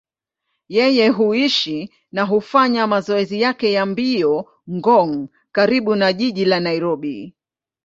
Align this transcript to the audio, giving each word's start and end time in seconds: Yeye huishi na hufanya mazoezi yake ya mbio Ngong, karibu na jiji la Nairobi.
Yeye 0.69 1.09
huishi 1.09 1.91
na 2.11 2.23
hufanya 2.23 2.87
mazoezi 2.87 3.41
yake 3.41 3.71
ya 3.73 3.85
mbio 3.85 4.45
Ngong, 4.71 5.27
karibu 5.51 5.95
na 5.95 6.13
jiji 6.13 6.45
la 6.45 6.59
Nairobi. 6.59 7.35